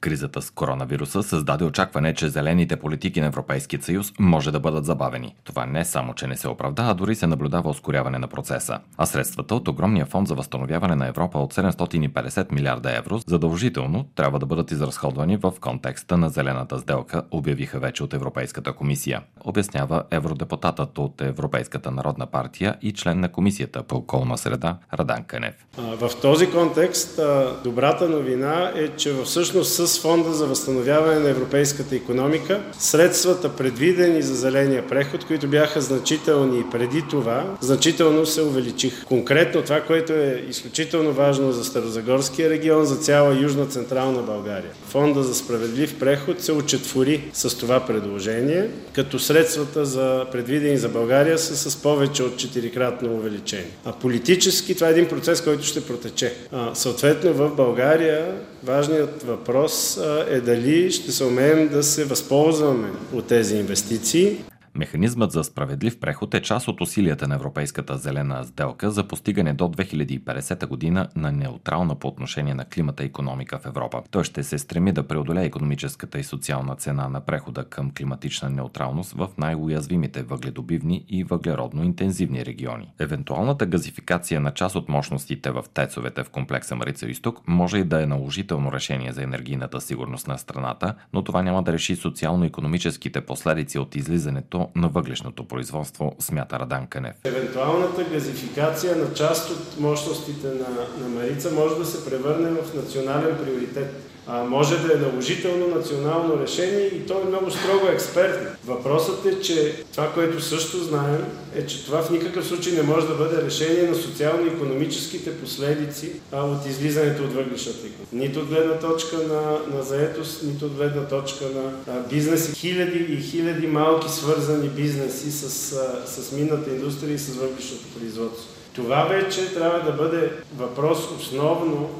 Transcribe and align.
Кризата 0.00 0.42
с 0.42 0.50
коронавируса 0.50 1.22
създаде 1.22 1.64
очакване, 1.64 2.14
че 2.14 2.28
зелените 2.28 2.76
политики 2.76 3.20
на 3.20 3.26
Европейския 3.26 3.82
съюз 3.82 4.12
може 4.18 4.50
да 4.50 4.60
бъдат 4.60 4.84
забавени. 4.84 5.34
Това 5.44 5.66
не 5.66 5.84
само, 5.84 6.14
че 6.14 6.26
не 6.26 6.36
се 6.36 6.48
оправда, 6.48 6.82
а 6.82 6.94
дори 6.94 7.14
се 7.14 7.26
наблюдава 7.26 7.70
ускоряване 7.70 8.18
на 8.18 8.28
процеса. 8.28 8.78
А 8.96 9.06
средствата 9.06 9.54
от 9.54 9.68
огромния 9.68 10.06
фонд 10.06 10.28
за 10.28 10.34
възстановяване 10.34 10.96
на 10.96 11.06
Европа 11.06 11.38
от 11.38 11.54
750 11.54 12.52
милиарда 12.52 12.96
евро 12.96 13.20
задължително 13.26 14.06
трябва 14.14 14.38
да 14.38 14.46
бъдат 14.46 14.70
изразходвани 14.70 15.36
в 15.36 15.52
контекста 15.60 16.16
на 16.16 16.28
зелената 16.28 16.78
сделка, 16.78 17.22
обявиха 17.30 17.78
вече 17.78 18.04
от 18.04 18.14
Европейската 18.14 18.72
комисия. 18.72 19.22
Обяснява 19.44 20.02
евродепутатът 20.10 20.98
от 20.98 21.20
Европейската 21.20 21.90
народна 21.90 22.26
партия 22.26 22.76
и 22.82 22.92
член 22.92 23.20
на 23.20 23.28
комисията 23.28 23.82
по 23.82 23.96
околна 23.96 24.38
среда 24.38 24.78
Радан 24.94 25.24
Канев. 25.24 25.54
В 25.78 26.10
този 26.22 26.50
контекст 26.50 27.20
добрата 27.64 28.08
новина 28.08 28.72
е, 28.76 28.88
че 28.88 29.14
всъщност 29.24 29.74
с 29.74 29.89
с 29.90 30.00
Фонда 30.00 30.32
за 30.32 30.46
възстановяване 30.46 31.18
на 31.18 31.30
европейската 31.30 31.96
економика. 31.96 32.60
Средствата, 32.78 33.48
предвидени 33.48 34.22
за 34.22 34.34
зеления 34.34 34.88
преход, 34.88 35.24
които 35.24 35.48
бяха 35.48 35.80
значителни 35.80 36.64
преди 36.70 37.02
това, 37.10 37.56
значително 37.60 38.26
се 38.26 38.42
увеличиха. 38.42 39.04
Конкретно 39.04 39.62
това, 39.62 39.80
което 39.80 40.12
е 40.12 40.44
изключително 40.48 41.12
важно 41.12 41.52
за 41.52 41.64
Старозагорския 41.64 42.50
регион, 42.50 42.84
за 42.84 42.96
цяла 42.96 43.34
Южна 43.34 43.66
Централна 43.66 44.22
България. 44.22 44.70
Фонда 44.88 45.22
за 45.22 45.34
справедлив 45.34 45.98
преход 45.98 46.42
се 46.42 46.52
очетвори 46.52 47.30
с 47.32 47.58
това 47.58 47.86
предложение, 47.86 48.68
като 48.92 49.18
средствата 49.18 49.84
за 49.84 50.26
предвидени 50.32 50.78
за 50.78 50.88
България 50.88 51.38
са 51.38 51.70
с 51.70 51.76
повече 51.76 52.22
от 52.22 52.36
четирикратно 52.36 53.12
увеличение. 53.12 53.70
А 53.84 53.92
политически 53.92 54.74
това 54.74 54.88
е 54.88 54.90
един 54.90 55.08
процес, 55.08 55.40
който 55.40 55.64
ще 55.64 55.86
протече. 55.86 56.34
А, 56.52 56.74
съответно 56.74 57.32
в 57.32 57.50
България 57.56 58.34
важният 58.64 59.22
въпрос 59.22 59.79
е 60.28 60.40
дали 60.40 60.90
ще 60.90 61.12
се 61.12 61.24
умеем 61.24 61.68
да 61.68 61.82
се 61.82 62.04
възползваме 62.04 62.88
от 63.12 63.26
тези 63.26 63.56
инвестиции. 63.56 64.36
Механизмът 64.74 65.32
за 65.32 65.44
справедлив 65.44 66.00
преход 66.00 66.34
е 66.34 66.42
част 66.42 66.68
от 66.68 66.80
усилията 66.80 67.28
на 67.28 67.34
Европейската 67.34 67.98
зелена 67.98 68.44
сделка 68.44 68.90
за 68.90 69.08
постигане 69.08 69.52
до 69.52 69.64
2050 69.64 70.66
година 70.66 71.08
на 71.16 71.32
неутрална 71.32 71.94
по 71.94 72.08
отношение 72.08 72.54
на 72.54 72.64
климата 72.64 73.04
економика 73.04 73.58
в 73.58 73.66
Европа. 73.66 74.02
Той 74.10 74.24
ще 74.24 74.42
се 74.42 74.58
стреми 74.58 74.92
да 74.92 75.06
преодолее 75.06 75.44
економическата 75.44 76.18
и 76.18 76.24
социална 76.24 76.76
цена 76.76 77.08
на 77.08 77.20
прехода 77.20 77.64
към 77.64 77.90
климатична 77.98 78.50
неутралност 78.50 79.12
в 79.12 79.28
най-уязвимите 79.38 80.22
въгледобивни 80.22 81.04
и 81.08 81.24
въглеродно 81.24 81.84
интензивни 81.84 82.46
региони. 82.46 82.92
Евентуалната 82.98 83.66
газификация 83.66 84.40
на 84.40 84.54
част 84.54 84.76
от 84.76 84.88
мощностите 84.88 85.50
в 85.50 85.64
тецовете 85.74 86.24
в 86.24 86.30
комплекса 86.30 86.76
Марица 86.76 87.06
Изток 87.06 87.42
може 87.48 87.78
и 87.78 87.84
да 87.84 88.02
е 88.02 88.06
наложително 88.06 88.72
решение 88.72 89.12
за 89.12 89.22
енергийната 89.22 89.80
сигурност 89.80 90.28
на 90.28 90.38
страната, 90.38 90.94
но 91.12 91.24
това 91.24 91.42
няма 91.42 91.62
да 91.62 91.72
реши 91.72 91.96
социално-економическите 91.96 93.20
последици 93.20 93.78
от 93.78 93.96
излизането 93.96 94.69
на 94.74 94.88
въглешното 94.88 95.44
производство, 95.48 96.16
смята 96.18 96.58
Радан 96.58 96.86
Канев. 96.86 97.14
Евентуалната 97.24 98.04
газификация 98.04 98.96
на 98.96 99.14
част 99.14 99.50
от 99.50 99.80
мощностите 99.80 100.46
на, 100.46 101.02
на 101.02 101.08
Марица 101.08 101.50
може 101.50 101.74
да 101.76 101.84
се 101.84 102.10
превърне 102.10 102.50
в 102.50 102.74
национален 102.74 103.38
приоритет 103.44 104.09
а, 104.26 104.44
може 104.44 104.78
да 104.78 104.92
е 104.92 104.96
наложително 104.96 105.68
национално 105.68 106.42
решение 106.42 106.86
и 106.86 107.06
то 107.06 107.20
е 107.20 107.28
много 107.28 107.50
строго 107.50 107.86
експертно. 107.86 108.50
Въпросът 108.66 109.26
е, 109.26 109.40
че 109.40 109.84
това, 109.92 110.12
което 110.12 110.40
също 110.40 110.78
знаем, 110.78 111.24
е, 111.54 111.66
че 111.66 111.84
това 111.84 112.02
в 112.02 112.10
никакъв 112.10 112.46
случай 112.46 112.72
не 112.72 112.82
може 112.82 113.06
да 113.06 113.14
бъде 113.14 113.42
решение 113.42 113.82
на 113.82 113.94
социално-економическите 113.94 115.36
последици 115.36 116.12
а, 116.32 116.42
от 116.42 116.66
излизането 116.66 117.24
от 117.24 117.32
въглишната 117.32 117.78
економика. 117.78 118.08
Нито 118.12 118.40
от 118.40 118.46
гледна 118.46 118.78
точка 118.78 119.16
на, 119.16 119.76
на 119.76 119.82
заетост, 119.82 120.42
нито 120.42 120.64
от 120.64 120.74
гледна 120.74 121.02
точка 121.02 121.44
на 121.44 121.94
а, 121.94 122.08
бизнес. 122.08 122.52
Хиляди 122.54 122.98
и 122.98 123.22
хиляди 123.22 123.66
малки 123.66 124.10
свързани 124.10 124.68
бизнеси 124.68 125.30
с, 125.30 125.72
а, 125.72 126.06
с 126.06 126.32
минната 126.32 126.70
индустрия 126.70 127.14
и 127.14 127.18
с 127.18 127.34
въглишното 127.36 127.84
производство. 127.98 128.48
Това 128.74 129.04
вече 129.04 129.54
трябва 129.54 129.90
да 129.90 129.92
бъде 129.92 130.32
въпрос 130.56 130.98
основно 131.20 131.90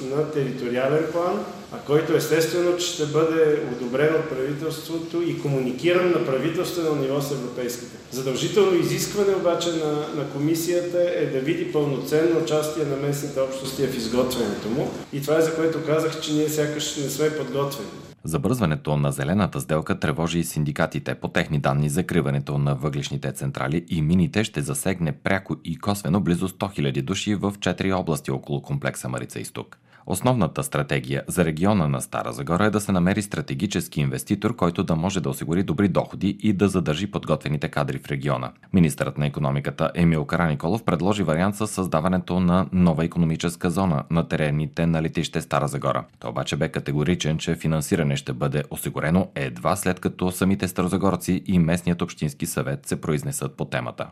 на 0.00 0.30
териториален 0.30 1.04
план, 1.12 1.44
а 1.72 1.78
който 1.78 2.16
естествено 2.16 2.78
ще 2.78 3.06
бъде 3.06 3.60
одобрен 3.72 4.14
от 4.14 4.28
правителството 4.28 5.22
и 5.22 5.42
комуникиран 5.42 6.10
на 6.10 6.26
правителствено 6.26 6.94
ниво 6.94 7.20
с 7.20 7.32
европейските. 7.32 7.96
Задължително 8.10 8.78
изискване 8.78 9.36
обаче 9.36 9.68
на, 9.68 9.92
на 9.92 10.30
комисията 10.32 11.10
е 11.14 11.26
да 11.26 11.38
види 11.38 11.72
пълноценно 11.72 12.40
участие 12.42 12.84
на 12.84 12.96
местните 12.96 13.40
общности 13.40 13.86
в 13.86 13.96
изготвянето 13.96 14.68
му 14.68 14.90
и 15.12 15.22
това 15.22 15.38
е 15.38 15.42
за 15.42 15.54
което 15.54 15.84
казах, 15.86 16.20
че 16.20 16.32
ние 16.32 16.48
сякаш 16.48 16.96
не 16.96 17.10
сме 17.10 17.36
подготвени. 17.36 18.07
Забързването 18.24 18.96
на 18.96 19.12
зелената 19.12 19.60
сделка 19.60 20.00
тревожи 20.00 20.38
и 20.38 20.44
синдикатите. 20.44 21.14
По 21.14 21.28
техни 21.28 21.58
данни, 21.58 21.88
закриването 21.88 22.58
на 22.58 22.74
въглишните 22.74 23.32
централи 23.32 23.84
и 23.88 24.02
мините 24.02 24.44
ще 24.44 24.60
засегне 24.60 25.12
пряко 25.12 25.56
и 25.64 25.78
косвено 25.78 26.20
близо 26.20 26.48
100 26.48 26.80
000 26.80 27.02
души 27.02 27.34
в 27.34 27.52
4 27.52 27.96
области 27.96 28.30
около 28.30 28.62
комплекса 28.62 29.08
Марица 29.08 29.40
Изток. 29.40 29.78
Основната 30.10 30.62
стратегия 30.62 31.22
за 31.26 31.44
региона 31.44 31.88
на 31.88 32.00
Стара 32.00 32.32
Загора 32.32 32.64
е 32.64 32.70
да 32.70 32.80
се 32.80 32.92
намери 32.92 33.22
стратегически 33.22 34.00
инвеститор, 34.00 34.56
който 34.56 34.84
да 34.84 34.96
може 34.96 35.20
да 35.20 35.28
осигури 35.28 35.62
добри 35.62 35.88
доходи 35.88 36.36
и 36.40 36.52
да 36.52 36.68
задържи 36.68 37.06
подготвените 37.06 37.68
кадри 37.68 37.98
в 37.98 38.08
региона. 38.08 38.52
Министърът 38.72 39.18
на 39.18 39.26
економиката 39.26 39.90
Емил 39.94 40.24
Караниколов 40.24 40.84
предложи 40.84 41.22
вариант 41.22 41.56
с 41.56 41.66
създаването 41.66 42.40
на 42.40 42.66
нова 42.72 43.04
економическа 43.04 43.70
зона 43.70 44.04
на 44.10 44.28
терените 44.28 44.86
на 44.86 45.02
летище 45.02 45.40
Стара 45.40 45.68
Загора. 45.68 46.04
Той 46.18 46.30
обаче 46.30 46.56
бе 46.56 46.68
категоричен, 46.68 47.38
че 47.38 47.54
финансиране 47.54 48.16
ще 48.16 48.32
бъде 48.32 48.62
осигурено 48.70 49.28
едва 49.34 49.76
след 49.76 50.00
като 50.00 50.30
самите 50.30 50.68
старозагорци 50.68 51.42
и 51.46 51.58
местният 51.58 52.02
общински 52.02 52.46
съвет 52.46 52.86
се 52.86 53.00
произнесат 53.00 53.56
по 53.56 53.64
темата. 53.64 54.06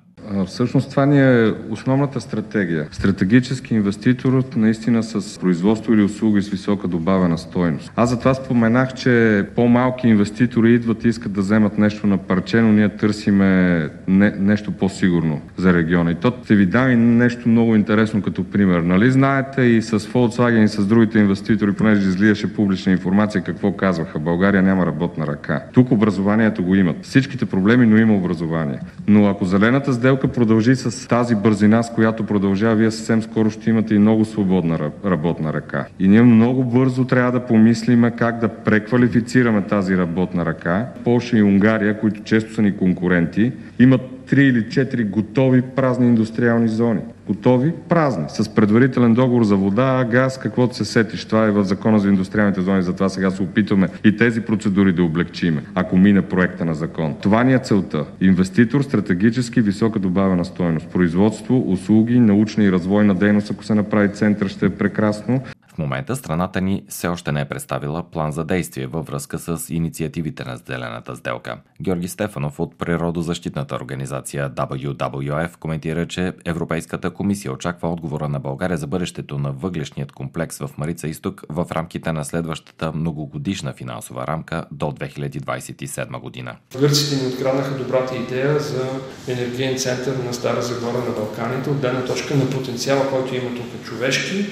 Всъщност 0.47 0.91
това 0.91 1.07
ни 1.07 1.21
е 1.21 1.55
основната 1.71 2.21
стратегия. 2.21 2.89
Стратегически 2.93 3.75
инвеститор 3.75 4.45
наистина 4.57 5.03
с 5.03 5.39
производство 5.39 5.86
производство 5.87 5.95
или 5.95 6.03
услуги 6.03 6.43
с 6.43 6.49
висока 6.49 6.89
добавена 6.89 7.39
стойност. 7.39 7.93
Аз 7.97 8.11
затова 8.11 8.35
споменах, 8.35 8.95
че 8.95 9.45
по-малки 9.55 10.09
инвеститори 10.09 10.75
идват 10.75 11.05
и 11.05 11.09
искат 11.09 11.33
да 11.33 11.41
вземат 11.41 11.79
нещо 11.79 12.07
на 12.07 12.19
парче, 12.19 12.61
но 12.61 12.73
ние 12.73 12.89
търсиме 12.89 13.91
не, 14.09 14.31
нещо 14.31 14.73
по-сигурно 14.73 15.41
за 15.57 15.75
региона. 15.75 16.11
И 16.11 16.15
то 16.15 16.33
ще 16.45 16.57
ви 16.57 16.67
дам 16.67 16.91
и 16.91 16.97
нещо 16.97 17.49
много 17.49 17.77
интересно 17.77 18.23
като 18.23 18.45
пример. 18.45 18.81
Нали 18.81 19.11
знаете 19.11 19.63
и 19.63 19.83
с 19.83 19.99
Volkswagen 19.99 20.65
и 20.65 20.69
с 20.69 20.87
другите 20.87 21.19
инвеститори, 21.19 21.73
понеже 21.73 22.09
излияше 22.09 22.55
публична 22.55 22.93
информация, 22.93 23.43
какво 23.43 23.73
казваха. 23.73 24.19
България 24.19 24.63
няма 24.63 24.87
работна 24.87 25.27
ръка. 25.27 25.63
Тук 25.73 25.93
образованието 25.93 26.63
го 26.63 26.75
имат. 26.75 26.97
Всичките 27.03 27.47
проблеми, 27.47 27.87
но 27.87 27.97
има 27.97 28.15
образование. 28.15 28.79
Но 29.09 29.27
ако 29.27 29.45
зелената 29.45 29.93
сделка 29.93 30.29
продължи 30.29 30.77
с 30.77 31.09
тази 31.09 31.35
бързина, 31.35 31.83
с 31.83 31.95
която 31.95 32.27
продължава, 32.27 32.75
вие 32.75 32.91
съвсем 32.91 33.23
скоро 33.23 33.51
ще 33.51 33.71
имате 33.71 33.95
и 33.95 33.99
много 33.99 34.25
свободна 34.25 34.79
работна 35.05 35.53
ръка 35.53 35.76
ръка. 35.77 35.89
И 35.99 36.09
ние 36.09 36.23
много 36.23 36.65
бързо 36.65 37.05
трябва 37.05 37.33
да 37.33 37.47
помислим 37.47 38.11
как 38.19 38.39
да 38.39 38.49
преквалифицираме 38.49 39.63
тази 39.63 39.97
работна 39.97 40.47
ръка. 40.47 40.87
Польша 41.05 41.39
и 41.39 41.43
Унгария, 41.43 42.01
които 42.01 42.23
често 42.23 42.55
са 42.55 42.63
ни 42.63 42.77
конкуренти, 42.77 43.53
имат 43.79 44.01
три 44.27 44.45
или 44.45 44.69
четири 44.71 45.05
готови 45.05 45.63
празни 45.63 46.07
индустриални 46.07 46.69
зони. 46.69 47.01
Готови, 47.27 47.73
празни, 47.89 48.25
с 48.29 48.55
предварителен 48.55 49.15
договор 49.15 49.45
за 49.45 49.57
вода, 49.57 50.07
газ, 50.11 50.39
каквото 50.39 50.77
се 50.77 50.85
сетиш. 50.85 51.25
Това 51.25 51.47
е 51.47 51.51
в 51.51 51.65
закона 51.65 51.99
за 51.99 52.09
индустриалните 52.09 52.61
зони, 52.61 52.83
затова 52.83 53.09
сега 53.09 53.31
се 53.31 53.43
опитваме 53.43 53.89
и 54.05 54.17
тези 54.17 54.41
процедури 54.41 54.93
да 54.93 55.03
облегчиме, 55.03 55.63
ако 55.75 55.97
мине 55.97 56.23
проекта 56.23 56.65
на 56.65 56.75
закон. 56.75 57.15
Това 57.23 57.45
ни 57.45 57.55
е 57.55 57.59
целта. 57.59 58.05
Инвеститор, 58.21 58.83
стратегически 58.83 59.61
висока 59.61 59.99
добавена 59.99 60.45
стоеност. 60.45 60.89
Производство, 60.89 61.72
услуги, 61.72 62.21
научна 62.21 62.65
и 62.65 62.72
развойна 62.72 63.15
дейност, 63.15 63.51
ако 63.51 63.65
се 63.65 63.75
направи 63.75 64.13
център, 64.13 64.49
ще 64.49 64.67
е 64.67 64.71
прекрасно. 64.71 65.41
В 65.77 65.78
момента 65.78 66.17
страната 66.17 66.61
ни 66.61 66.83
все 66.89 67.09
още 67.09 67.33
не 67.33 67.41
е 67.41 67.45
представила 67.45 68.03
план 68.03 68.33
за 68.33 68.45
действие 68.45 68.87
във 68.87 69.07
връзка 69.07 69.39
с 69.39 69.71
инициативите 69.71 70.45
на 70.45 70.57
Зелената 70.57 71.17
сделка. 71.17 71.59
Георги 71.83 72.09
Стефанов 72.09 72.61
от 72.61 72.78
природозащитната 72.78 73.75
организация 73.75 74.51
WWF 74.51 75.57
коментира, 75.57 76.07
че 76.07 76.33
Европейската 76.45 77.11
комисия 77.11 77.53
очаква 77.53 77.89
отговора 77.89 78.28
на 78.28 78.41
България 78.41 78.77
за 78.77 78.87
бъдещето 78.87 79.39
на 79.39 79.53
въглешният 79.53 80.13
комплекс 80.13 80.59
в 80.59 80.71
Марица 80.78 81.09
Изток 81.09 81.43
в 81.49 81.67
рамките 81.73 82.13
на 82.13 82.25
следващата 82.25 82.93
многогодишна 82.93 83.72
финансова 83.72 84.27
рамка 84.27 84.65
до 84.71 84.87
2027 84.87 86.21
година. 86.21 86.57
Гърците 86.81 87.25
ни 87.25 87.33
откраднаха 87.33 87.79
добрата 87.79 88.17
идея 88.17 88.61
за 88.61 88.89
енергиен 89.29 89.79
център 89.79 90.17
на 90.17 90.34
Стара 90.34 90.63
Загора 90.63 90.99
на 90.99 91.11
Балканите 91.11 91.71
от 91.71 92.07
точка 92.07 92.37
на 92.37 92.51
потенциала, 92.51 93.11
който 93.11 93.34
има 93.34 93.51
тук 93.57 93.84
човешки, 93.84 94.47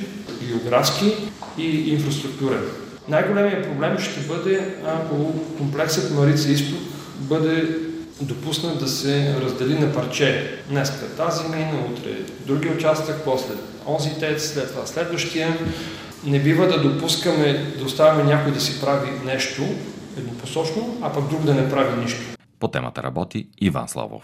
географски 0.46 1.12
и 1.58 1.92
инфраструктурен. 1.92 2.62
Най-големият 3.08 3.64
проблем 3.64 3.98
ще 3.98 4.20
бъде, 4.20 4.74
ако 4.86 5.32
комплексът 5.58 6.14
Марица 6.14 6.50
Изток 6.50 6.78
бъде 7.18 7.78
допуснат 8.20 8.78
да 8.78 8.88
се 8.88 9.34
раздели 9.42 9.78
на 9.78 9.92
парче. 9.92 10.58
Днеска 10.68 11.16
тази 11.16 11.48
мина, 11.48 11.86
утре 11.90 12.10
други 12.46 12.68
участък, 12.68 13.16
после 13.24 13.54
онзи 13.86 14.10
тец, 14.20 14.52
след 14.52 14.68
това 14.72 14.86
следващия. 14.86 15.58
Не 16.24 16.40
бива 16.40 16.66
да 16.66 16.82
допускаме, 16.82 17.74
да 17.78 17.84
оставяме 17.84 18.22
някой 18.22 18.52
да 18.52 18.60
си 18.60 18.80
прави 18.80 19.10
нещо 19.24 19.62
еднопосочно, 20.18 20.98
а 21.02 21.12
пък 21.12 21.28
друг 21.28 21.42
да 21.42 21.54
не 21.54 21.70
прави 21.70 22.02
нищо. 22.02 22.20
По 22.60 22.68
темата 22.68 23.02
работи 23.02 23.46
Иван 23.60 23.88
Славов. 23.88 24.22